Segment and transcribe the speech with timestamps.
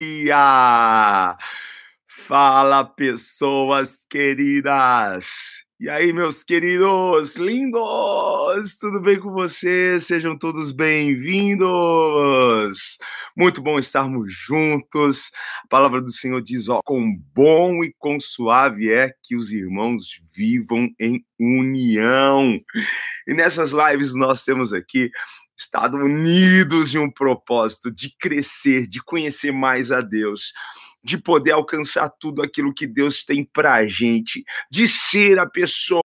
[0.00, 1.36] dia!
[2.28, 5.26] Fala, pessoas queridas!
[5.80, 10.06] E aí, meus queridos lindos, tudo bem com vocês?
[10.06, 11.68] Sejam todos bem-vindos!
[13.36, 15.32] Muito bom estarmos juntos.
[15.64, 20.06] A palavra do Senhor diz: ó, com bom e com suave é que os irmãos
[20.34, 22.60] vivam em união.
[23.26, 25.10] E nessas lives nós temos aqui
[25.58, 30.52] estado unidos em um propósito de crescer, de conhecer mais a Deus,
[31.02, 36.00] de poder alcançar tudo aquilo que Deus tem para a gente, de ser a pessoa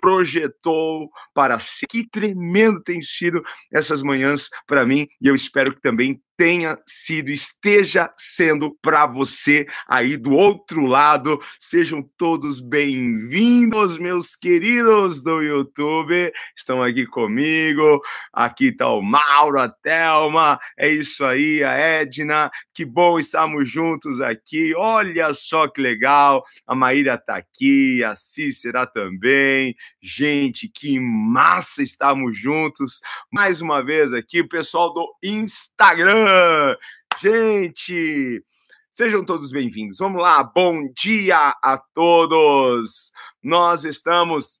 [0.00, 1.86] projetou para ser.
[1.86, 3.42] Que tremendo tem sido
[3.72, 9.66] essas manhãs para mim e eu espero que também tenha sido, esteja sendo para você
[9.86, 11.38] aí do outro lado.
[11.58, 16.32] Sejam todos bem-vindos, meus queridos do YouTube.
[16.56, 18.00] Estão aqui comigo.
[18.32, 20.58] Aqui está o Mauro, a Thelma.
[20.78, 22.50] É isso aí, a Edna.
[22.72, 24.74] Que bom estarmos juntos aqui.
[24.74, 26.42] Olha só que legal.
[26.66, 29.76] A Maíra está aqui, a Cícera também.
[30.02, 33.02] Gente, que massa estarmos juntos.
[33.30, 36.29] Mais uma vez aqui, o pessoal do Instagram.
[37.20, 38.44] Gente,
[38.90, 39.98] sejam todos bem-vindos.
[39.98, 43.12] Vamos lá, bom dia a todos.
[43.42, 44.60] Nós estamos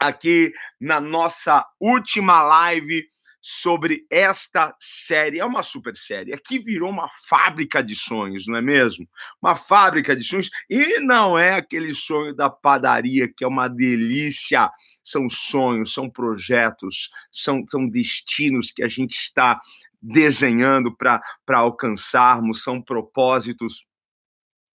[0.00, 3.08] aqui na nossa última live
[3.40, 5.38] sobre esta série.
[5.38, 6.32] É uma super série.
[6.32, 9.08] Aqui virou uma fábrica de sonhos, não é mesmo?
[9.40, 10.50] Uma fábrica de sonhos.
[10.68, 14.70] E não é aquele sonho da padaria que é uma delícia.
[15.02, 19.58] São sonhos, são projetos, são, são destinos que a gente está
[20.02, 23.84] desenhando para alcançarmos, são propósitos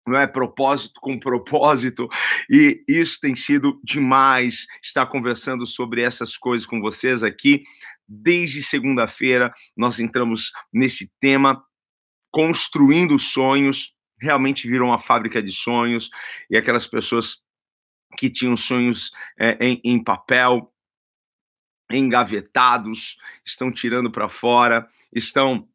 [0.07, 2.07] não é propósito com propósito,
[2.49, 7.63] e isso tem sido demais estar conversando sobre essas coisas com vocês aqui.
[8.07, 11.63] Desde segunda-feira, nós entramos nesse tema,
[12.31, 16.11] construindo sonhos, realmente virou uma fábrica de sonhos,
[16.49, 17.37] e aquelas pessoas
[18.15, 20.71] que tinham sonhos é, em, em papel,
[21.91, 25.67] engavetados, estão tirando para fora, estão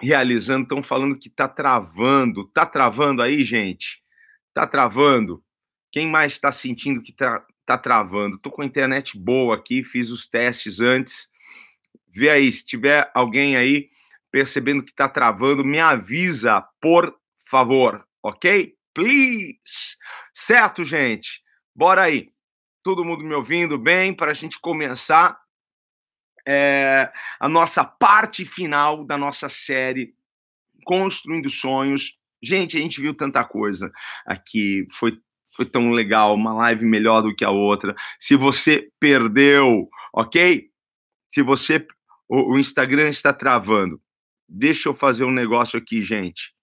[0.00, 2.42] realizando, estão falando que está travando.
[2.42, 4.02] Está travando aí, gente?
[4.48, 5.42] Está travando.
[5.90, 8.36] Quem mais está sentindo que está tá travando?
[8.36, 11.28] Estou com a internet boa aqui, fiz os testes antes.
[12.08, 13.90] Vê aí, se tiver alguém aí
[14.30, 17.16] percebendo que está travando, me avisa, por
[17.48, 18.74] favor, ok?
[18.92, 19.96] Please.
[20.34, 21.42] Certo, gente?
[21.74, 22.35] Bora aí.
[22.86, 25.36] Todo mundo me ouvindo bem para a gente começar
[26.46, 30.14] é, a nossa parte final da nossa série
[30.84, 32.16] Construindo Sonhos.
[32.40, 33.90] Gente, a gente viu tanta coisa
[34.24, 35.18] aqui, foi,
[35.56, 37.92] foi tão legal, uma live melhor do que a outra.
[38.20, 40.70] Se você perdeu, ok?
[41.28, 41.84] Se você.
[42.28, 44.00] O, o Instagram está travando.
[44.48, 46.54] Deixa eu fazer um negócio aqui, gente.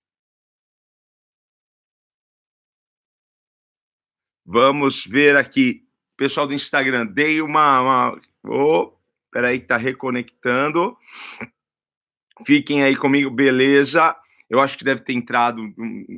[4.46, 5.83] Vamos ver aqui.
[6.18, 7.82] Pessoal do Instagram, dei uma.
[7.82, 8.22] uma...
[8.46, 8.94] Oh,
[9.34, 10.96] Peraí que tá reconectando.
[12.46, 14.16] Fiquem aí comigo, beleza.
[14.48, 15.60] Eu acho que deve ter entrado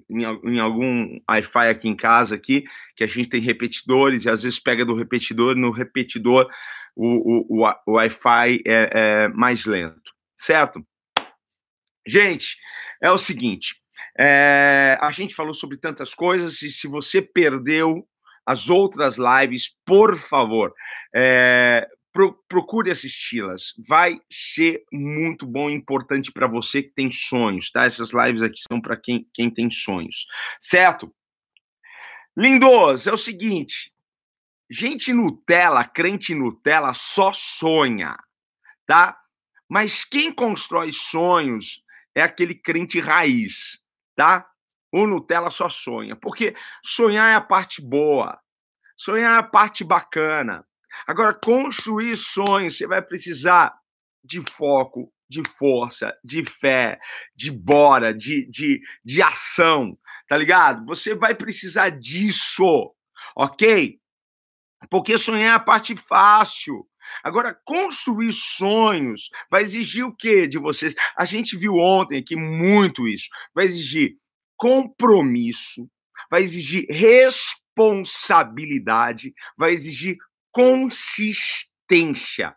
[0.10, 2.66] em, algum Wi-Fi aqui em casa aqui,
[2.98, 6.52] que a gente tem repetidores e às vezes pega do repetidor, no repetidor
[6.94, 10.86] o, o, o Wi-Fi é, é, mais lento, certo?
[12.06, 12.58] Gente,
[13.02, 13.76] é o seguinte,
[14.20, 18.06] é, a gente falou sobre tantas coisas e se você perdeu
[18.46, 20.74] as outras lives, por favor,
[21.14, 23.74] é, Pro, procure assisti-las.
[23.78, 27.84] Vai ser muito bom e importante para você que tem sonhos, tá?
[27.84, 30.26] Essas lives aqui são para quem, quem tem sonhos,
[30.58, 31.14] certo?
[32.38, 33.92] Lindos, é o seguinte:
[34.72, 38.18] gente Nutella, crente Nutella, só sonha,
[38.86, 39.20] tá?
[39.68, 41.84] Mas quem constrói sonhos
[42.16, 43.82] é aquele crente raiz,
[44.16, 44.50] tá?
[44.96, 48.40] O Nutella só sonha, porque sonhar é a parte boa,
[48.96, 50.66] sonhar é a parte bacana.
[51.06, 53.78] Agora, construir sonhos, você vai precisar
[54.24, 56.98] de foco, de força, de fé,
[57.36, 60.00] de bora, de, de, de ação,
[60.30, 60.86] tá ligado?
[60.86, 62.96] Você vai precisar disso,
[63.36, 64.00] ok?
[64.90, 66.88] Porque sonhar é a parte fácil.
[67.22, 70.96] Agora, construir sonhos vai exigir o quê de vocês?
[71.18, 73.28] A gente viu ontem aqui muito isso.
[73.54, 74.18] Vai exigir
[74.58, 75.90] compromisso,
[76.30, 80.18] vai exigir responsabilidade, vai exigir
[80.52, 82.54] consistência.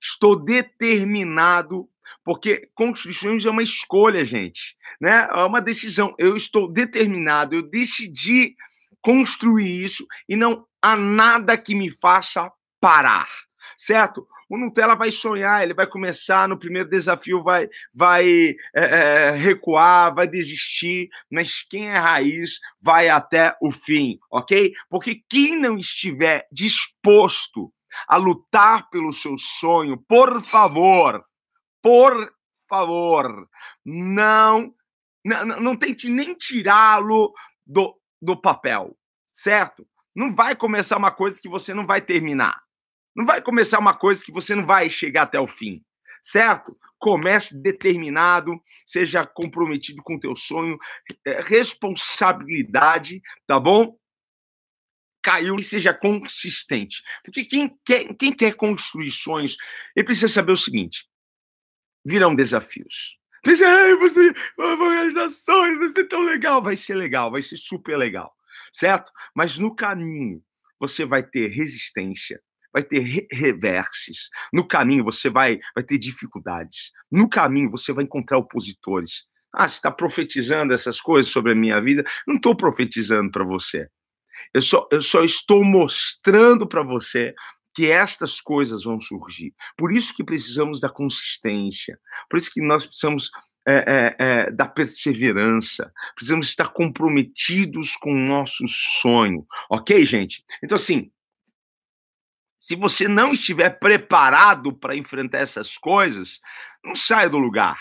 [0.00, 1.88] Estou determinado,
[2.24, 5.28] porque construções é uma escolha, gente, né?
[5.30, 6.14] É uma decisão.
[6.18, 8.56] Eu estou determinado, eu decidi
[9.00, 13.28] construir isso e não há nada que me faça parar,
[13.76, 14.26] certo?
[14.48, 20.14] O Nutella vai sonhar, ele vai começar no primeiro desafio, vai, vai é, é, recuar,
[20.14, 24.72] vai desistir, mas quem é raiz vai até o fim, ok?
[24.88, 27.70] Porque quem não estiver disposto
[28.06, 31.22] a lutar pelo seu sonho, por favor,
[31.82, 32.32] por
[32.68, 33.48] favor,
[33.84, 34.74] não,
[35.24, 37.34] não, não tente nem tirá-lo
[37.66, 38.96] do, do papel,
[39.30, 39.86] certo?
[40.14, 42.67] Não vai começar uma coisa que você não vai terminar.
[43.18, 45.84] Não vai começar uma coisa que você não vai chegar até o fim,
[46.22, 46.78] certo?
[47.00, 50.78] Comece determinado, seja comprometido com o teu sonho,
[51.26, 53.98] é, responsabilidade, tá bom?
[55.20, 57.02] Caiu e seja consistente.
[57.24, 59.56] Porque quem quer, quem quer construir sonhos,
[59.96, 61.04] ele precisa saber o seguinte:
[62.06, 63.18] virão desafios.
[63.42, 66.62] Precisa, você vai realizar sonhos, vai ser tão legal.
[66.62, 68.32] Vai ser legal, vai ser super legal,
[68.72, 69.10] certo?
[69.34, 70.40] Mas no caminho,
[70.78, 72.40] você vai ter resistência,
[72.78, 74.30] vai ter re reverses.
[74.52, 76.92] No caminho você vai, vai ter dificuldades.
[77.10, 79.24] No caminho você vai encontrar opositores.
[79.52, 82.04] Ah, você está profetizando essas coisas sobre a minha vida?
[82.26, 83.88] Não estou profetizando para você.
[84.54, 87.34] Eu só, eu só estou mostrando para você
[87.74, 89.52] que estas coisas vão surgir.
[89.76, 91.98] Por isso que precisamos da consistência.
[92.30, 93.30] Por isso que nós precisamos
[93.66, 95.92] é, é, é, da perseverança.
[96.14, 99.46] Precisamos estar comprometidos com o nosso sonho.
[99.70, 100.44] Ok, gente?
[100.62, 101.10] Então, assim,
[102.58, 106.40] se você não estiver preparado para enfrentar essas coisas,
[106.84, 107.80] não saia do lugar.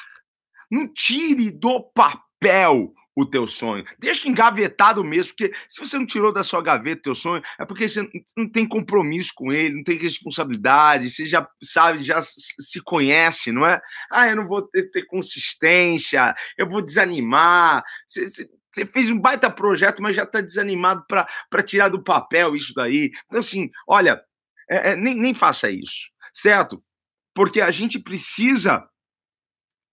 [0.70, 3.84] Não tire do papel o teu sonho.
[3.98, 7.66] Deixa engavetado mesmo, porque se você não tirou da sua gaveta o teu sonho, é
[7.66, 8.08] porque você
[8.38, 13.66] não tem compromisso com ele, não tem responsabilidade, você já sabe, já se conhece, não
[13.66, 13.82] é?
[14.12, 17.84] Ah, eu não vou ter, ter consistência, eu vou desanimar.
[18.06, 18.28] Você,
[18.72, 23.10] você fez um baita projeto, mas já está desanimado para tirar do papel isso daí.
[23.26, 24.22] Então, assim, olha,
[24.70, 26.84] é, é, nem, nem faça isso, certo?
[27.34, 28.88] Porque a gente precisa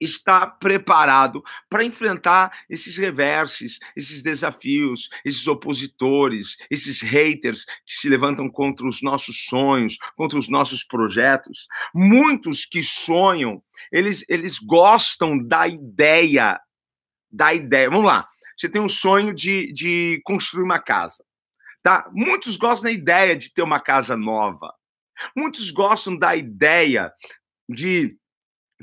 [0.00, 8.48] estar preparado para enfrentar esses reverses, esses desafios, esses opositores, esses haters que se levantam
[8.48, 11.66] contra os nossos sonhos, contra os nossos projetos.
[11.94, 16.60] Muitos que sonham, eles, eles gostam da ideia,
[17.30, 17.88] da ideia.
[17.88, 21.24] Vamos lá, você tem um sonho de, de construir uma casa.
[21.84, 22.08] Tá?
[22.12, 24.72] Muitos gostam da ideia de ter uma casa nova.
[25.36, 27.12] Muitos gostam da ideia
[27.69, 28.16] de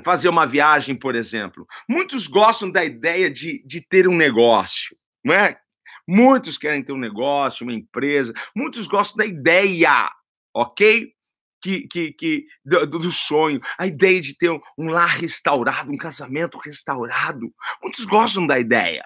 [0.04, 1.66] fazer uma viagem, por exemplo.
[1.88, 5.58] Muitos gostam da ideia de, de ter um negócio, não é?
[6.06, 8.32] Muitos querem ter um negócio, uma empresa.
[8.54, 10.08] Muitos gostam da ideia,
[10.54, 11.12] ok?
[11.60, 15.96] Que, que, que do, do sonho, a ideia de ter um, um lar restaurado, um
[15.96, 17.52] casamento restaurado.
[17.82, 19.04] Muitos gostam da ideia.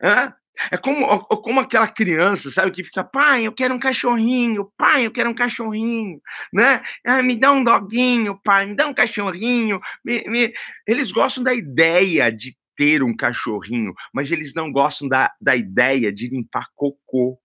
[0.00, 0.32] Hã?
[0.70, 5.10] É como, como aquela criança, sabe, que fica, pai, eu quero um cachorrinho, pai, eu
[5.10, 6.20] quero um cachorrinho,
[6.52, 6.82] né?
[7.04, 9.80] Ah, me dá um doguinho, pai, me dá um cachorrinho.
[10.04, 10.54] Me, me...
[10.86, 16.12] Eles gostam da ideia de ter um cachorrinho, mas eles não gostam da, da ideia
[16.12, 17.38] de limpar cocô.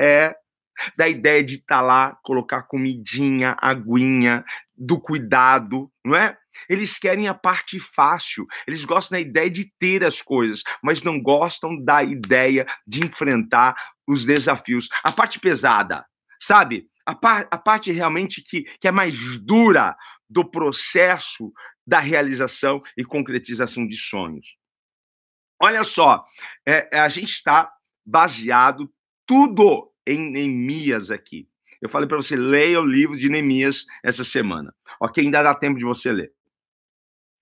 [0.00, 0.34] É,
[0.96, 4.44] da ideia de estar tá lá, colocar comidinha, aguinha,
[4.76, 6.36] do cuidado, não é?
[6.68, 11.20] Eles querem a parte fácil, eles gostam da ideia de ter as coisas, mas não
[11.20, 13.74] gostam da ideia de enfrentar
[14.06, 14.88] os desafios.
[15.02, 16.04] A parte pesada,
[16.40, 16.88] sabe?
[17.04, 19.96] A, par, a parte realmente que, que é mais dura
[20.28, 21.52] do processo
[21.86, 24.56] da realização e concretização de sonhos.
[25.60, 26.24] Olha só,
[26.66, 27.72] é, é a gente está
[28.04, 28.92] baseado
[29.26, 31.48] tudo em Neemias aqui.
[31.80, 34.74] Eu falei para você, leia o livro de Neemias essa semana.
[35.00, 35.22] Ok?
[35.22, 36.32] Ainda dá tempo de você ler.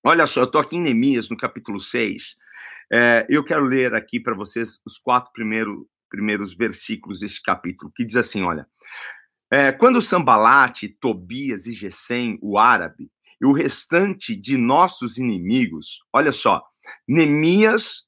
[0.04, 2.36] Olha só, eu estou aqui em Neemias, no capítulo 6.
[2.92, 8.04] É, eu quero ler aqui para vocês os quatro primeiro, primeiros versículos desse capítulo, que
[8.04, 8.66] diz assim: olha.
[9.48, 13.08] É, quando Sambalate, Tobias e Gesem, o árabe,
[13.40, 16.66] e o restante de nossos inimigos, olha só,
[17.06, 18.04] Neemias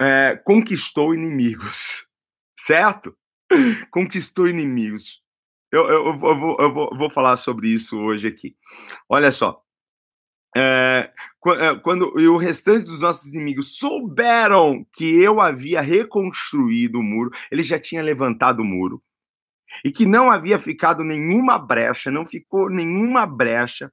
[0.00, 2.06] é, conquistou inimigos,
[2.56, 3.16] certo?
[3.90, 5.20] Conquistou inimigos.
[5.72, 8.56] Eu, eu, eu, vou, eu, vou, eu vou falar sobre isso hoje aqui.
[9.08, 9.62] Olha só,
[10.56, 11.10] é,
[11.46, 17.30] é, quando e o restante dos nossos inimigos souberam que eu havia reconstruído o muro,
[17.50, 19.02] ele já tinha levantado o muro,
[19.84, 23.92] e que não havia ficado nenhuma brecha, não ficou nenhuma brecha,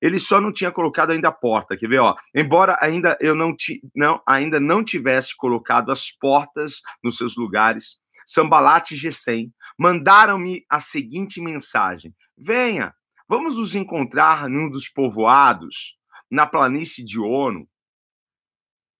[0.00, 3.54] ele só não tinha colocado ainda a porta, quer ver, ó, embora ainda eu não,
[3.54, 10.64] ti, não ainda não tivesse colocado as portas nos seus lugares, Sambalat e Gesem mandaram-me
[10.68, 12.92] a seguinte mensagem: Venha,
[13.28, 15.95] vamos nos encontrar num dos povoados
[16.30, 17.68] na planície de Ono,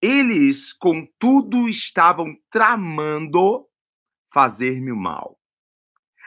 [0.00, 3.66] eles, contudo, estavam tramando
[4.32, 5.38] fazer-me o mal.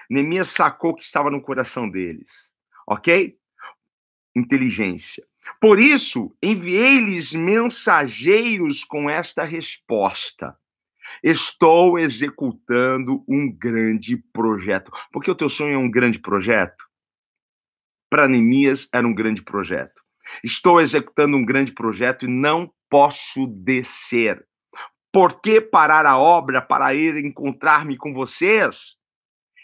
[0.09, 2.51] Neemias sacou que estava no coração deles,
[2.87, 3.39] ok?
[4.35, 5.25] inteligência.
[5.59, 10.55] Por isso, enviei-lhes mensageiros com esta resposta.
[11.23, 14.91] Estou executando um grande projeto.
[15.11, 16.87] Porque o teu sonho é um grande projeto?
[18.09, 20.03] Para Neemias era um grande projeto.
[20.43, 24.45] Estou executando um grande projeto e não posso descer.
[25.11, 28.97] Por que parar a obra para ir encontrar-me com vocês?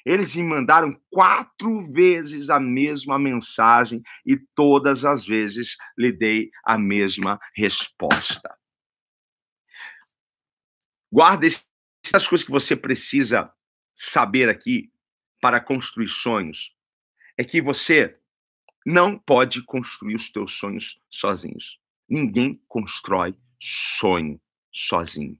[0.06, 6.78] Eles me mandaram quatro vezes a mesma mensagem e todas as vezes lhe dei a
[6.78, 8.56] mesma resposta.
[11.12, 13.52] Guarda essas coisas que você precisa
[13.96, 14.92] saber aqui
[15.42, 16.72] para construir sonhos.
[17.38, 18.20] É que você
[18.86, 21.80] não pode construir os teus sonhos sozinhos.
[22.08, 24.40] Ninguém constrói sonho
[24.72, 25.38] sozinho.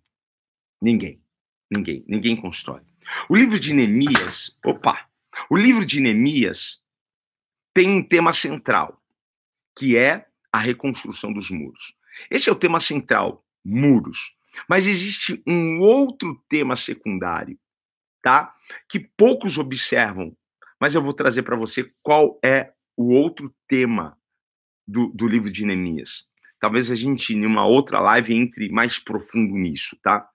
[0.82, 1.22] Ninguém.
[1.70, 2.04] Ninguém.
[2.08, 2.82] Ninguém constrói.
[3.30, 5.08] O livro de Neemias, opa,
[5.50, 6.82] o livro de Neemias
[7.74, 9.00] tem um tema central,
[9.78, 11.96] que é a reconstrução dos muros.
[12.32, 14.36] Esse é o tema central, muros.
[14.68, 17.60] Mas existe um outro tema secundário,
[18.22, 18.56] tá?
[18.88, 20.36] Que poucos observam,
[20.80, 24.18] mas eu vou trazer para você qual é o outro tema
[24.88, 26.26] do, do livro de Neemias.
[26.60, 30.28] Talvez a gente, em uma outra live, entre mais profundo nisso, tá?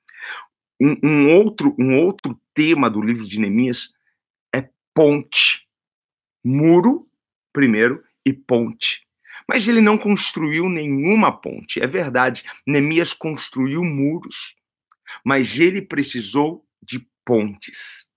[0.80, 3.92] Um, um, outro, um outro tema do livro de Neemias
[4.54, 5.66] é ponte.
[6.44, 7.06] Muro,
[7.52, 9.06] primeiro, e ponte.
[9.48, 11.82] Mas ele não construiu nenhuma ponte.
[11.82, 14.54] É verdade, Neemias construiu muros,
[15.24, 18.08] mas ele precisou de pontes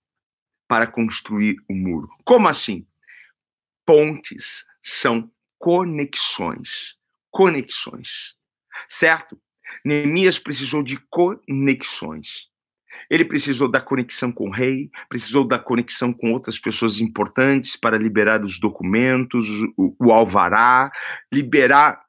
[0.68, 2.08] para construir o muro.
[2.24, 2.86] Como assim?
[3.86, 6.96] Pontes são conexões.
[7.30, 8.34] Conexões.
[8.88, 9.40] Certo?
[9.84, 12.48] Neemias precisou de conexões.
[13.10, 17.98] Ele precisou da conexão com o rei, precisou da conexão com outras pessoas importantes para
[17.98, 20.92] liberar os documentos, o, o alvará,
[21.32, 22.03] liberar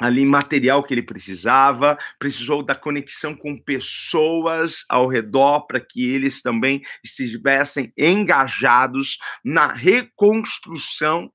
[0.00, 6.40] ali material que ele precisava, precisou da conexão com pessoas ao redor para que eles
[6.40, 11.30] também estivessem engajados na reconstrução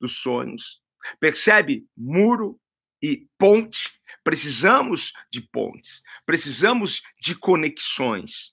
[0.00, 0.80] dos sonhos.
[1.18, 1.86] Percebe?
[1.96, 2.58] Muro
[3.02, 8.52] e ponte Precisamos de pontes, precisamos de conexões.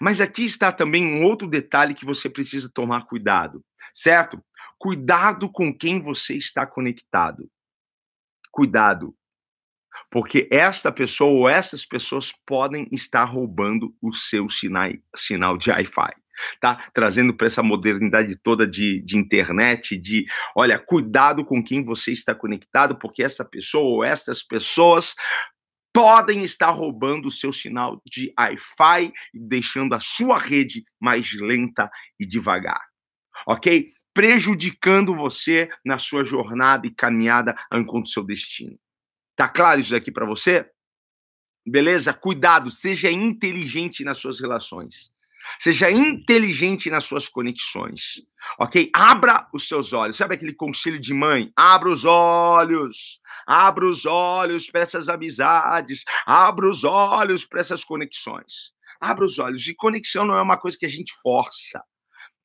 [0.00, 4.42] Mas aqui está também um outro detalhe que você precisa tomar cuidado, certo?
[4.78, 7.48] Cuidado com quem você está conectado.
[8.56, 9.14] Cuidado.
[10.10, 16.14] Porque esta pessoa ou essas pessoas podem estar roubando o seu sinal, sinal de Wi-Fi
[16.60, 16.88] tá?
[16.94, 22.34] Trazendo para essa modernidade toda de, de internet, de, olha, cuidado com quem você está
[22.34, 25.14] conectado, porque essa pessoa ou essas pessoas
[25.94, 32.26] podem estar roubando o seu sinal de Wi-Fi deixando a sua rede mais lenta e
[32.26, 32.80] devagar,
[33.46, 33.95] ok?
[34.16, 38.78] Prejudicando você na sua jornada e caminhada ao encontro do seu destino.
[39.36, 40.66] Tá claro isso aqui para você?
[41.66, 42.14] Beleza?
[42.14, 45.12] Cuidado, seja inteligente nas suas relações.
[45.58, 48.22] Seja inteligente nas suas conexões.
[48.58, 48.90] Ok?
[48.94, 50.16] Abra os seus olhos.
[50.16, 51.52] Sabe aquele conselho de mãe?
[51.54, 53.20] Abra os olhos.
[53.46, 56.04] Abra os olhos para essas amizades.
[56.24, 58.72] Abra os olhos para essas conexões.
[58.98, 59.66] Abra os olhos.
[59.68, 61.84] E conexão não é uma coisa que a gente força.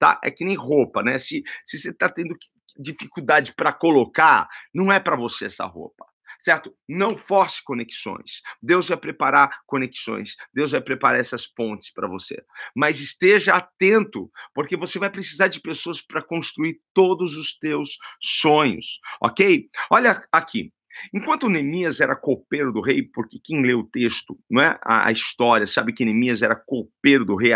[0.01, 0.19] Tá?
[0.23, 1.19] É que nem roupa, né?
[1.19, 2.35] Se, se você está tendo
[2.75, 6.05] dificuldade para colocar, não é para você essa roupa
[6.39, 6.73] certo?
[6.89, 8.41] Não force conexões.
[8.59, 10.35] Deus vai preparar conexões.
[10.51, 12.43] Deus vai preparar essas pontes para você.
[12.75, 18.99] Mas esteja atento, porque você vai precisar de pessoas para construir todos os teus sonhos,
[19.21, 19.69] ok?
[19.91, 20.73] Olha aqui.
[21.13, 25.11] Enquanto Neemias era copeiro do rei, porque quem lê o texto, não é a, a
[25.11, 27.53] história, sabe que Neemias era copeiro do rei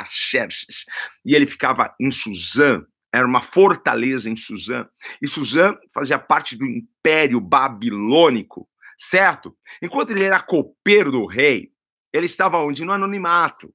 [0.00, 0.84] Ataxerxes,
[1.24, 4.86] e ele ficava em Suzã, era uma fortaleza em Suzã,
[5.20, 9.56] e Suzã fazia parte do Império Babilônico, certo?
[9.82, 11.70] Enquanto ele era copeiro do rei,
[12.12, 12.84] ele estava onde?
[12.84, 13.72] No anonimato.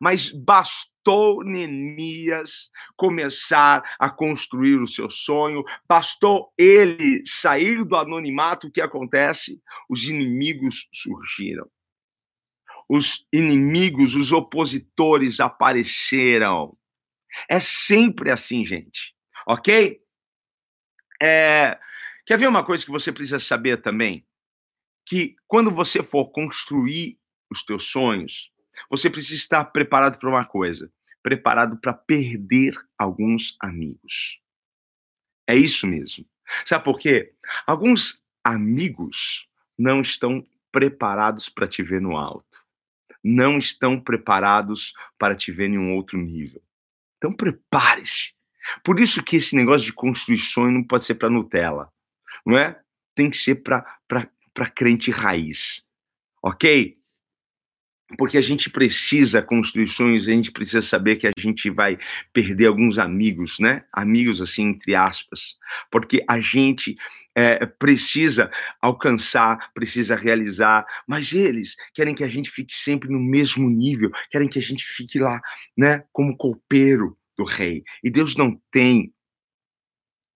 [0.00, 8.70] Mas bastou Neemias começar a construir o seu sonho, bastou ele sair do anonimato, o
[8.70, 9.60] que acontece?
[9.88, 11.68] Os inimigos surgiram.
[12.92, 16.76] Os inimigos, os opositores apareceram.
[17.48, 19.14] É sempre assim, gente.
[19.46, 20.02] Ok?
[21.22, 21.78] É...
[22.26, 24.26] Quer ver uma coisa que você precisa saber também?
[25.06, 27.16] Que quando você for construir
[27.48, 28.50] os teus sonhos,
[28.90, 30.92] você precisa estar preparado para uma coisa:
[31.22, 34.40] preparado para perder alguns amigos.
[35.48, 36.26] É isso mesmo.
[36.64, 37.34] Sabe por quê?
[37.68, 42.59] Alguns amigos não estão preparados para te ver no alto.
[43.22, 46.62] Não estão preparados para te ver em um outro nível.
[47.18, 48.32] Então prepare-se.
[48.84, 51.90] Por isso que esse negócio de construir sonho não pode ser para Nutella.
[52.44, 52.80] não é?
[53.14, 55.82] Tem que ser para crente raiz,
[56.42, 56.99] ok?
[58.16, 61.98] Porque a gente precisa construir sonhos, a gente precisa saber que a gente vai
[62.32, 63.84] perder alguns amigos, né?
[63.92, 65.56] Amigos, assim, entre aspas,
[65.90, 66.96] porque a gente
[67.34, 68.50] é, precisa
[68.80, 74.48] alcançar, precisa realizar, mas eles querem que a gente fique sempre no mesmo nível, querem
[74.48, 75.40] que a gente fique lá,
[75.76, 77.84] né, como copeiro do rei.
[78.02, 79.12] E Deus não tem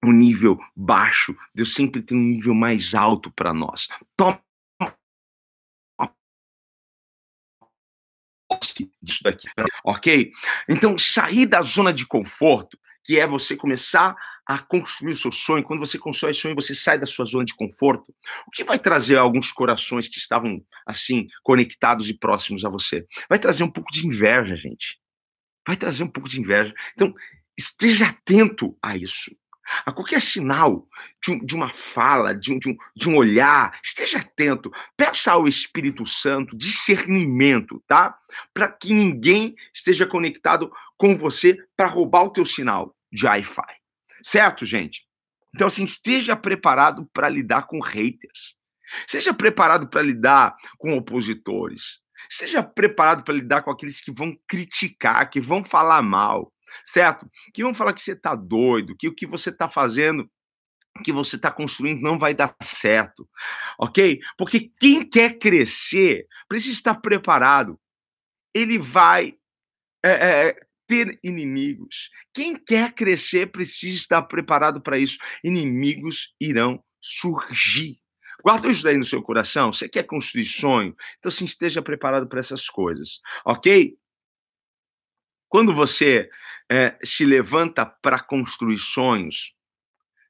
[0.05, 3.89] um nível baixo, Deus sempre tem um nível mais alto para nós.
[4.17, 4.44] Toma
[9.03, 9.49] disso daqui,
[9.85, 10.31] ok?
[10.69, 15.63] Então, sair da zona de conforto, que é você começar a construir o seu sonho.
[15.63, 18.15] Quando você constrói o sonho, você sai da sua zona de conforto.
[18.47, 23.07] O que vai trazer alguns corações que estavam assim conectados e próximos a você?
[23.29, 24.99] Vai trazer um pouco de inveja, gente.
[25.67, 26.75] Vai trazer um pouco de inveja.
[26.95, 27.15] Então,
[27.57, 29.35] esteja atento a isso
[29.85, 30.87] a qualquer sinal
[31.25, 35.49] de, de uma fala, de um, de, um, de um olhar, esteja atento, peça ao
[35.49, 38.17] Espírito Santo discernimento, tá?
[38.53, 43.75] Para que ninguém esteja conectado com você para roubar o teu sinal de Wi-Fi.
[44.23, 45.07] Certo, gente?
[45.55, 48.55] Então, assim, esteja preparado para lidar com haters.
[49.07, 51.99] Seja preparado para lidar com opositores.
[52.29, 56.54] Seja preparado para lidar com aqueles que vão criticar, que vão falar mal
[56.85, 57.31] certo?
[57.53, 60.31] Que vão falar que você está doido, que o que você está fazendo,
[61.03, 63.29] que você está construindo não vai dar certo,
[63.79, 64.21] ok?
[64.39, 67.79] Porque quem quer crescer precisa estar preparado.
[68.55, 69.35] Ele vai
[70.05, 70.11] é,
[70.49, 72.11] é, ter inimigos.
[72.33, 75.19] Quem quer crescer precisa estar preparado para isso.
[75.43, 77.99] Inimigos irão surgir.
[78.43, 79.73] Guarda isso daí no seu coração.
[79.73, 80.95] Você quer construir sonho?
[81.19, 83.97] Então, sim, esteja preparado para essas coisas, ok?
[85.49, 86.29] Quando você
[86.75, 89.55] é, se levanta para construir sonhos,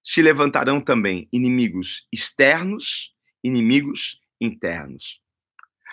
[0.02, 5.22] se levantarão também inimigos externos, inimigos internos.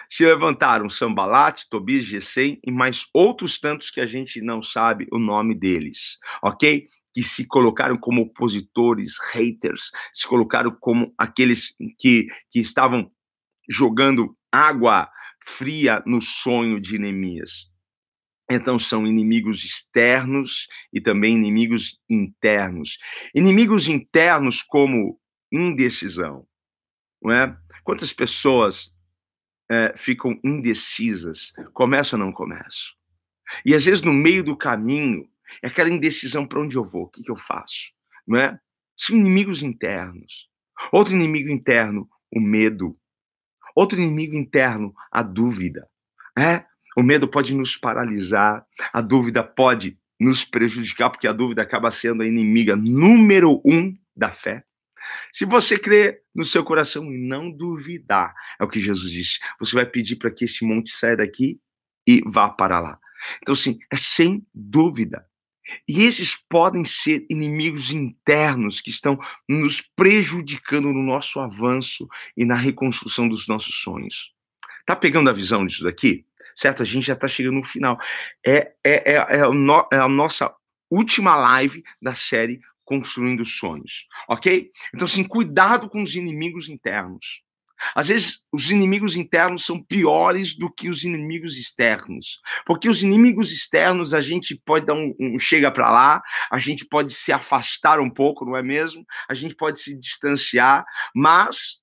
[0.09, 5.17] Se levantaram Sambalat, Tobias, Gesem e mais outros tantos que a gente não sabe o
[5.17, 6.89] nome deles, ok?
[7.13, 13.09] Que se colocaram como opositores, haters, se colocaram como aqueles que, que estavam
[13.69, 15.09] jogando água
[15.45, 17.70] fria no sonho de Neemias.
[18.53, 22.97] Então são inimigos externos e também inimigos internos.
[23.33, 25.17] Inimigos internos como
[25.49, 26.45] indecisão,
[27.21, 27.57] não é?
[27.83, 28.93] Quantas pessoas
[29.69, 31.53] é, ficam indecisas?
[31.73, 32.93] Começo ou não começo?
[33.65, 35.29] E às vezes no meio do caminho
[35.63, 37.89] é aquela indecisão para onde eu vou, o que, que eu faço,
[38.27, 38.59] não é?
[38.97, 40.49] São inimigos internos.
[40.91, 42.97] Outro inimigo interno, o medo.
[43.73, 45.87] Outro inimigo interno, a dúvida.
[46.37, 46.65] É?
[46.95, 52.21] O medo pode nos paralisar, a dúvida pode nos prejudicar, porque a dúvida acaba sendo
[52.21, 54.63] a inimiga número um da fé.
[55.31, 59.73] Se você crer no seu coração e não duvidar, é o que Jesus disse, você
[59.75, 61.59] vai pedir para que este monte saia daqui
[62.07, 62.99] e vá para lá.
[63.41, 65.25] Então, sim, é sem dúvida.
[65.87, 72.55] E esses podem ser inimigos internos que estão nos prejudicando no nosso avanço e na
[72.55, 74.33] reconstrução dos nossos sonhos.
[74.85, 76.25] Tá pegando a visão disso daqui?
[76.55, 76.81] Certo?
[76.81, 77.99] A gente já está chegando no final.
[78.45, 80.53] É, é, é, é, no, é a nossa
[80.89, 84.69] última live da série Construindo Sonhos, ok?
[84.93, 87.41] Então, assim, cuidado com os inimigos internos.
[87.95, 92.39] Às vezes, os inimigos internos são piores do que os inimigos externos.
[92.65, 96.85] Porque os inimigos externos, a gente pode dar um, um chega para lá, a gente
[96.85, 99.05] pode se afastar um pouco, não é mesmo?
[99.27, 100.85] A gente pode se distanciar,
[101.15, 101.81] mas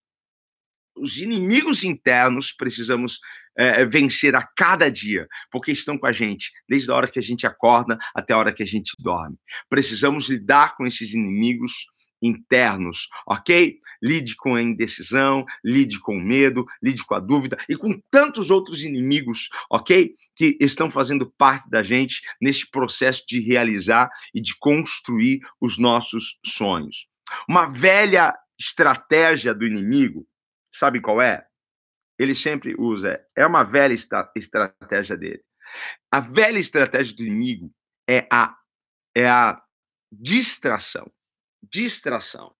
[0.96, 3.20] os inimigos internos precisamos
[3.58, 7.22] é, vencer a cada dia, porque estão com a gente, desde a hora que a
[7.22, 9.36] gente acorda até a hora que a gente dorme.
[9.68, 11.72] Precisamos lidar com esses inimigos
[12.22, 13.76] internos, ok?
[14.02, 18.50] Lide com a indecisão, lide com o medo, lide com a dúvida e com tantos
[18.50, 20.14] outros inimigos, ok?
[20.36, 26.38] Que estão fazendo parte da gente nesse processo de realizar e de construir os nossos
[26.44, 27.06] sonhos.
[27.48, 30.26] Uma velha estratégia do inimigo,
[30.72, 31.47] sabe qual é?
[32.18, 35.42] Ele sempre usa, é uma velha estratégia dele.
[36.10, 37.72] A velha estratégia do inimigo
[38.08, 38.58] é a,
[39.14, 39.62] é a
[40.10, 41.10] distração.
[41.62, 42.54] Distração.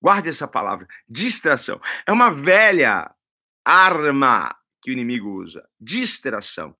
[0.00, 1.80] Guarde essa palavra, distração.
[2.06, 3.14] É uma velha
[3.64, 6.74] arma que o inimigo usa, distração.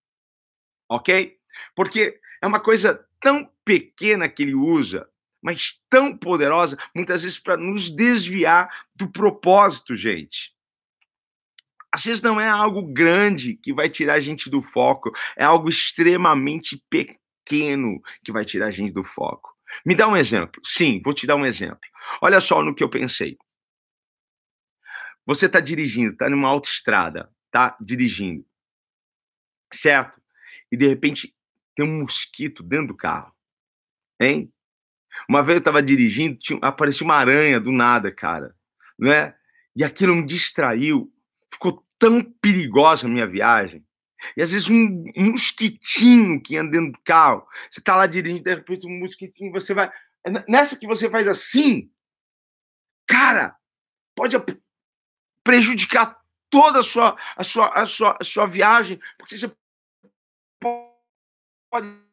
[0.88, 1.38] Ok?
[1.76, 5.06] Porque é uma coisa tão pequena que ele usa,
[5.42, 10.54] mas tão poderosa, muitas vezes para nos desviar do propósito, gente
[11.92, 15.68] às vezes não é algo grande que vai tirar a gente do foco, é algo
[15.68, 19.50] extremamente pequeno que vai tirar a gente do foco.
[19.84, 20.60] Me dá um exemplo.
[20.64, 21.80] Sim, vou te dar um exemplo.
[22.20, 23.36] Olha só no que eu pensei.
[25.26, 28.44] você está dirigindo, está numa autoestrada, tá dirigindo,
[29.72, 30.20] certo?
[30.72, 31.34] E de repente
[31.74, 33.32] tem um mosquito dentro do carro,
[34.20, 34.52] hein?
[35.28, 38.56] Uma vez eu estava dirigindo, tinha, apareceu uma aranha do nada, cara,
[38.98, 39.34] né?
[39.74, 41.12] E aquilo me distraiu,
[41.52, 43.84] ficou tão perigosa a minha viagem.
[44.36, 48.54] E às vezes um, mosquitinho que anda dentro do carro, você está lá dirigindo, de
[48.54, 49.90] repente um mosquitinho, você vai.
[50.46, 51.90] Nessa que você faz assim,
[53.06, 53.56] cara,
[54.14, 54.36] pode
[55.42, 59.50] prejudicar toda a sua, a sua, a sua, a sua viagem, porque você
[60.60, 62.10] pode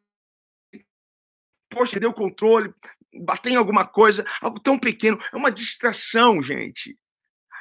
[1.70, 2.74] poxa, deu o controle,
[3.14, 6.98] bater em alguma coisa, algo tão pequeno, é uma distração, gente.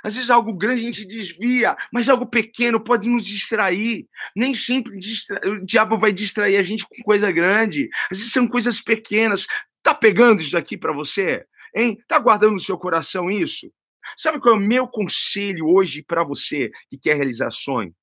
[0.08, 4.08] Às vezes algo grande a gente desvia, mas algo pequeno pode nos distrair.
[4.34, 5.38] Nem sempre distra...
[5.46, 7.90] o diabo vai distrair a gente com coisa grande.
[8.10, 9.46] Às vezes são coisas pequenas.
[9.84, 11.46] Tá pegando isso aqui para você?
[11.76, 12.02] Hein?
[12.08, 13.70] Tá guardando no seu coração isso?
[14.16, 17.94] Sabe qual é o meu conselho hoje para você que quer realizar sonho?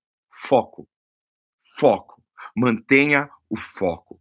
[0.43, 0.87] Foco.
[1.79, 2.23] Foco.
[2.55, 4.21] Mantenha o foco.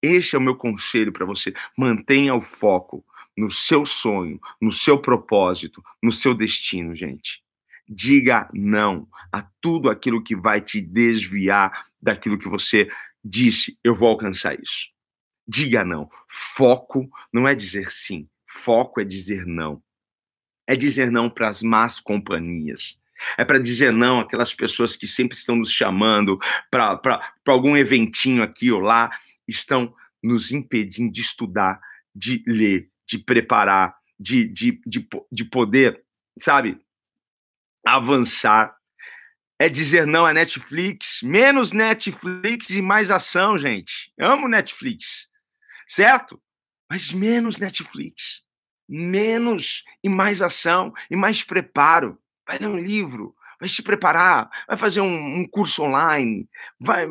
[0.00, 1.52] Este é o meu conselho para você.
[1.76, 3.04] Mantenha o foco
[3.36, 7.42] no seu sonho, no seu propósito, no seu destino, gente.
[7.88, 12.88] Diga não a tudo aquilo que vai te desviar daquilo que você
[13.22, 14.88] disse, eu vou alcançar isso.
[15.46, 16.08] Diga não.
[16.28, 19.82] Foco não é dizer sim, foco é dizer não.
[20.66, 22.96] É dizer não para as más companhias.
[23.38, 26.38] É para dizer não aquelas pessoas que sempre estão nos chamando
[26.70, 29.10] para algum eventinho aqui ou lá,
[29.46, 31.80] estão nos impedindo de estudar,
[32.14, 36.02] de ler, de preparar, de, de, de, de poder,
[36.40, 36.80] sabe,
[37.84, 38.74] avançar.
[39.58, 44.12] É dizer não a Netflix, menos Netflix e mais ação, gente.
[44.18, 45.28] amo Netflix,
[45.86, 46.42] certo?
[46.90, 48.42] Mas menos Netflix,
[48.88, 52.18] menos e mais ação e mais preparo.
[52.46, 57.06] Vai ler um livro, vai se preparar, vai fazer um, um curso online, vai.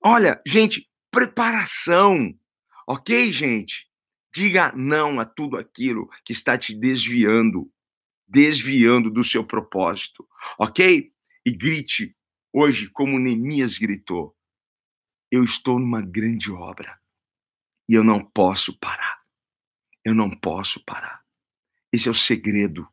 [0.00, 2.32] Olha, gente, preparação,
[2.86, 3.87] ok, gente?
[4.34, 7.70] Diga não a tudo aquilo que está te desviando,
[8.26, 11.12] desviando do seu propósito, ok?
[11.44, 12.14] E grite
[12.52, 14.36] hoje, como Neemias gritou:
[15.30, 16.98] Eu estou numa grande obra
[17.88, 19.18] e eu não posso parar.
[20.04, 21.22] Eu não posso parar.
[21.92, 22.86] Esse é o segredo,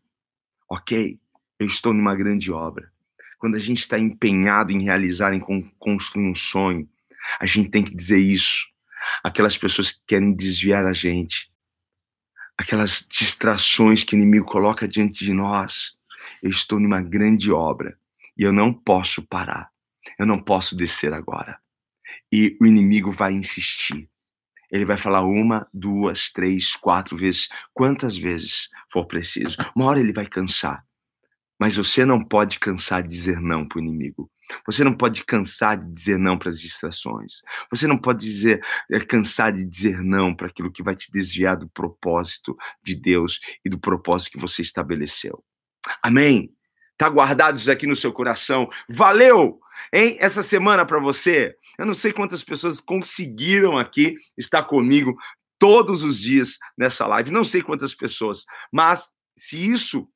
[0.69, 1.19] ok?
[1.60, 2.91] Eu estou numa grande obra.
[3.38, 5.41] Quando a gente está empenhado em realizar, em
[5.78, 6.89] construir um sonho,
[7.39, 8.74] a gente tem que dizer isso
[9.24, 11.50] aquelas pessoas que querem desviar a gente,
[12.58, 15.94] aquelas distrações que o inimigo coloca diante de nós.
[16.41, 17.98] Eu estou numa grande obra
[18.38, 19.70] e eu não posso parar,
[20.18, 21.60] eu não posso descer agora.
[22.32, 24.10] E o inimigo vai insistir.
[24.72, 29.58] Ele vai falar uma, duas, três, quatro vezes, quantas vezes for preciso.
[29.76, 30.85] Uma hora ele vai cansar.
[31.60, 34.30] Mas você não pode cansar de dizer não para o inimigo.
[34.65, 37.41] Você não pode cansar de dizer não para as distrações.
[37.72, 41.58] Você não pode dizer, é, cansar de dizer não para aquilo que vai te desviar
[41.58, 45.44] do propósito de Deus e do propósito que você estabeleceu.
[46.02, 46.52] Amém?
[46.98, 48.70] Tá guardados aqui no seu coração.
[48.89, 49.60] Valeu!
[49.91, 50.18] Hein?
[50.20, 55.15] Essa semana para você, eu não sei quantas pessoas conseguiram aqui estar comigo
[55.60, 60.08] todos os dias nessa live, não sei quantas pessoas, mas se isso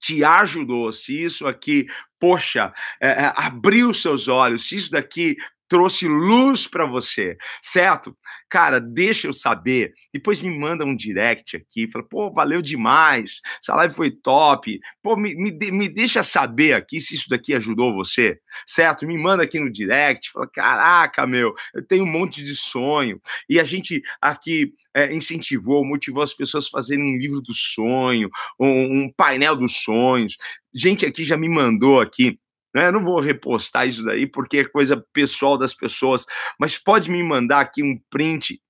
[0.00, 1.86] te ajudou, se isso aqui,
[2.18, 5.36] poxa, é, é, abriu seus olhos, se isso daqui
[5.68, 8.16] trouxe luz para você, certo?
[8.48, 9.92] Cara, deixa eu saber.
[10.12, 14.78] Depois me manda um direct aqui, fala, pô, valeu demais, essa live foi top.
[15.02, 19.06] Pô, me, me, me deixa saber aqui se isso daqui ajudou você, certo?
[19.06, 23.20] Me manda aqui no direct, fala, caraca, meu, eu tenho um monte de sonho.
[23.48, 28.30] E a gente aqui é, incentivou, motivou as pessoas a fazerem um livro do sonho,
[28.58, 30.36] um, um painel dos sonhos.
[30.74, 32.38] Gente aqui já me mandou aqui
[32.76, 32.90] né?
[32.90, 36.26] Não vou repostar isso daí porque é coisa pessoal das pessoas,
[36.60, 38.60] mas pode me mandar aqui um print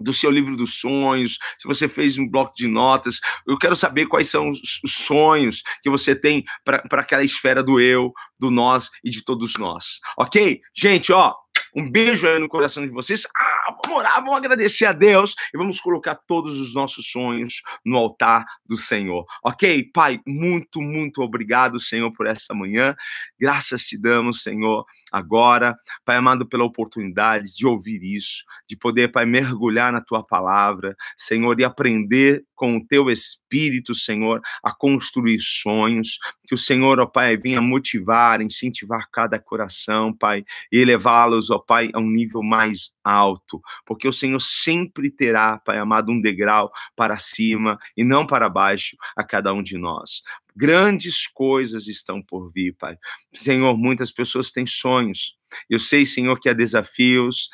[0.00, 4.06] do seu livro dos sonhos, se você fez um bloco de notas, eu quero saber
[4.06, 9.10] quais são os sonhos que você tem para aquela esfera do eu, do nós e
[9.10, 10.60] de todos nós, ok?
[10.74, 11.34] Gente, ó,
[11.74, 13.26] um beijo aí no coração de vocês.
[13.36, 17.96] Ah, vamos orar, vamos agradecer a Deus e vamos colocar todos os nossos sonhos no
[17.96, 19.24] altar do Senhor.
[19.44, 19.90] Ok?
[19.92, 22.96] Pai, muito, muito obrigado, Senhor, por essa manhã.
[23.38, 29.24] Graças te damos, Senhor, agora, Pai amado, pela oportunidade de ouvir isso, de poder, Pai,
[29.26, 36.18] mergulhar na tua palavra, Senhor, e aprender com o teu espírito, Senhor, a construir sonhos.
[36.46, 41.90] Que o Senhor, ó Pai, venha motivar, incentivar cada coração, Pai, e levá-los, ó Pai,
[41.94, 47.18] a um nível mais alto, porque o Senhor sempre terá, Pai amado, um degrau para
[47.18, 50.22] cima e não para baixo a cada um de nós.
[50.60, 52.96] Grandes coisas estão por vir, Pai.
[53.32, 55.38] Senhor, muitas pessoas têm sonhos.
[55.70, 57.48] Eu sei, Senhor, que há desafios,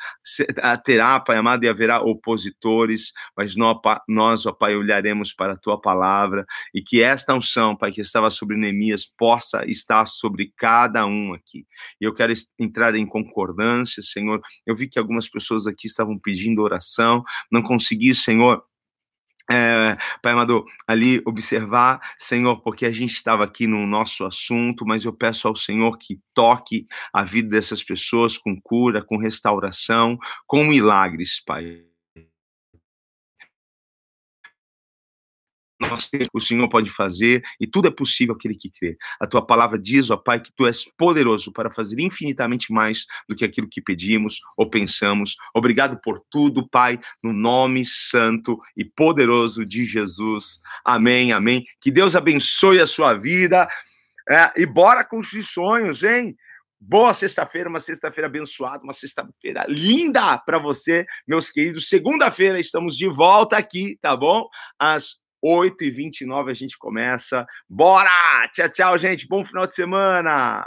[0.83, 6.47] terá, Pai amado, e haverá opositores, mas nós, ó Pai, olharemos para a Tua palavra
[6.73, 11.63] e que esta unção, Pai, que estava sobre Neemias, possa estar sobre cada um aqui.
[12.01, 14.41] E eu quero entrar em concordância, Senhor.
[14.65, 18.63] Eu vi que algumas pessoas aqui estavam pedindo oração, não consegui, Senhor
[19.51, 25.05] é, Pai Amador, ali observar, Senhor, porque a gente estava aqui no nosso assunto, mas
[25.05, 30.63] eu peço ao Senhor que toque a vida dessas pessoas com cura, com restauração, com
[30.63, 31.94] milagres, Pai.
[35.79, 38.97] Nós o Senhor pode fazer e tudo é possível aquele que crê.
[39.19, 43.35] A tua palavra diz, ó Pai, que tu és poderoso para fazer infinitamente mais do
[43.35, 45.35] que aquilo que pedimos ou pensamos.
[45.53, 50.61] Obrigado por tudo, Pai, no nome santo e poderoso de Jesus.
[50.83, 51.65] Amém, amém.
[51.81, 53.67] Que Deus abençoe a sua vida
[54.29, 56.35] é, e bora com os sonhos, hein?
[56.79, 61.89] Boa sexta-feira, uma sexta-feira abençoada, uma sexta-feira linda para você, meus queridos.
[61.89, 64.47] Segunda-feira estamos de volta aqui, tá bom?
[64.77, 67.45] Às 8h29 a gente começa.
[67.69, 68.09] Bora!
[68.53, 69.27] Tchau, tchau, gente.
[69.27, 70.65] Bom final de semana!